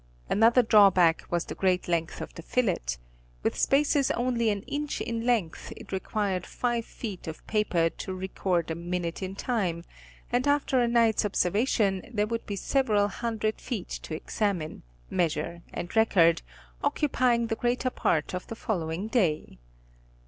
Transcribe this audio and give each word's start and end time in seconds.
Another 0.31 0.63
drawback 0.63 1.25
was 1.29 1.45
the 1.45 1.53
great 1.53 1.87
length 1.87 2.21
of 2.21 2.33
the 2.33 2.41
fillet; 2.41 2.97
with 3.43 3.55
spaces 3.55 4.09
only 4.09 4.49
an 4.49 4.63
inch 4.63 4.99
in 4.99 5.27
length, 5.27 5.71
it 5.77 5.91
required 5.91 6.43
five 6.43 6.85
feet 6.85 7.27
of 7.27 7.45
paper 7.45 7.87
to 7.87 8.15
record 8.15 8.71
a 8.71 8.73
minute 8.73 9.21
in 9.21 9.35
time, 9.35 9.83
and 10.31 10.47
after 10.47 10.79
a 10.79 10.87
night's 10.87 11.23
observation, 11.23 12.01
there 12.11 12.25
would 12.25 12.47
be 12.47 12.55
several 12.55 13.09
hundred 13.09 13.61
feet 13.61 13.89
to 13.89 14.15
examine, 14.15 14.81
measure 15.11 15.61
and 15.71 15.95
record, 15.95 16.41
occupying 16.83 17.45
the 17.45 17.55
greater 17.55 17.91
part 17.91 18.33
of 18.33 18.47
the 18.47 18.55
following 18.55 19.07
day. 19.07 19.59